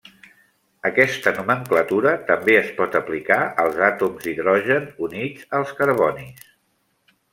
Aquesta 0.89 1.33
nomenclatura 1.39 2.13
també 2.31 2.55
es 2.61 2.71
pot 2.79 2.97
aplicar 3.01 3.37
als 3.65 3.77
àtoms 3.89 4.25
d'hidrogen 4.29 4.89
units 5.09 5.47
als 5.59 5.75
carbonis. 5.83 6.49